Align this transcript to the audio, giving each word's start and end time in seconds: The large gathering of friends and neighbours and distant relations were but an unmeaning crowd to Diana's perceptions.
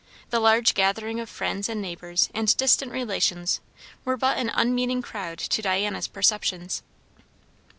The 0.31 0.39
large 0.39 0.73
gathering 0.73 1.19
of 1.19 1.29
friends 1.29 1.69
and 1.69 1.79
neighbours 1.79 2.29
and 2.33 2.57
distant 2.57 2.91
relations 2.91 3.59
were 4.03 4.17
but 4.17 4.39
an 4.39 4.49
unmeaning 4.51 5.03
crowd 5.03 5.37
to 5.37 5.61
Diana's 5.61 6.07
perceptions. 6.07 6.81